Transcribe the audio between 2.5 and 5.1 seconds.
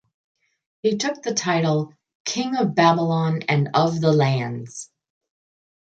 of Babylon and of the lands".